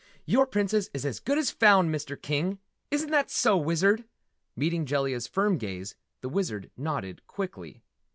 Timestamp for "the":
6.21-6.29